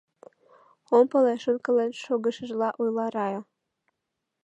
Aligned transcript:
—Ом 0.95 1.05
пале,— 1.11 1.33
шонкален 1.43 1.91
шогышыжла 2.03 2.69
ойла 2.81 3.07
Рая. 3.15 3.41